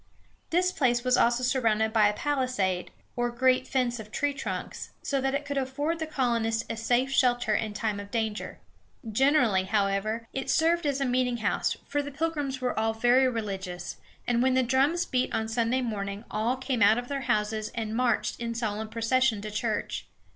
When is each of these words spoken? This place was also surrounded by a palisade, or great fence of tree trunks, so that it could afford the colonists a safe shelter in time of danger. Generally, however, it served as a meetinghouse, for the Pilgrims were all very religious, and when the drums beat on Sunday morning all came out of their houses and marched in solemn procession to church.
This 0.49 0.71
place 0.71 1.03
was 1.03 1.15
also 1.15 1.43
surrounded 1.43 1.93
by 1.93 2.07
a 2.07 2.13
palisade, 2.13 2.89
or 3.15 3.29
great 3.29 3.67
fence 3.67 3.99
of 3.99 4.11
tree 4.11 4.33
trunks, 4.33 4.89
so 5.03 5.21
that 5.21 5.35
it 5.35 5.45
could 5.45 5.59
afford 5.59 5.99
the 5.99 6.07
colonists 6.07 6.65
a 6.71 6.75
safe 6.75 7.11
shelter 7.11 7.53
in 7.53 7.75
time 7.75 7.99
of 7.99 8.09
danger. 8.09 8.57
Generally, 9.07 9.65
however, 9.65 10.27
it 10.33 10.49
served 10.49 10.87
as 10.87 11.01
a 11.01 11.05
meetinghouse, 11.05 11.77
for 11.85 12.01
the 12.01 12.09
Pilgrims 12.09 12.59
were 12.59 12.73
all 12.79 12.93
very 12.95 13.27
religious, 13.27 13.97
and 14.25 14.41
when 14.41 14.55
the 14.55 14.63
drums 14.63 15.05
beat 15.05 15.31
on 15.35 15.47
Sunday 15.47 15.81
morning 15.81 16.25
all 16.31 16.57
came 16.57 16.81
out 16.81 16.97
of 16.97 17.07
their 17.07 17.21
houses 17.29 17.71
and 17.75 17.95
marched 17.95 18.39
in 18.39 18.55
solemn 18.55 18.89
procession 18.89 19.39
to 19.39 19.51
church. 19.51 20.07